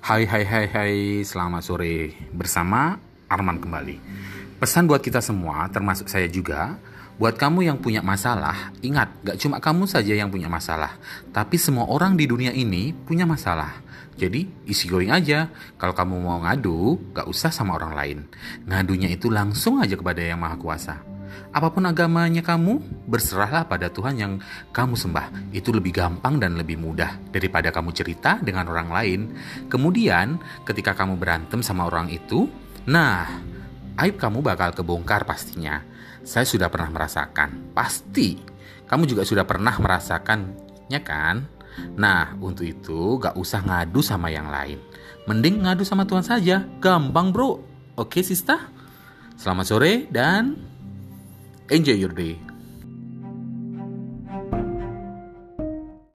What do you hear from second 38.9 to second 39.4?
juga